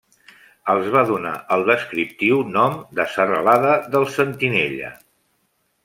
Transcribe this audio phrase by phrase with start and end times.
[0.73, 4.95] Els va donar el descriptiu nom de serralada del Sentinella.